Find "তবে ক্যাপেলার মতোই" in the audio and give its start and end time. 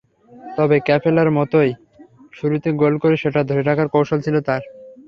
0.57-1.71